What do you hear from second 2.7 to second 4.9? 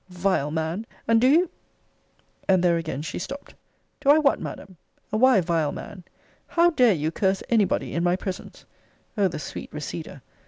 again she stopt. Do I what, Madam?